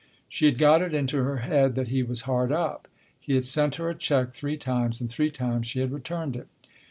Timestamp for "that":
1.75-1.89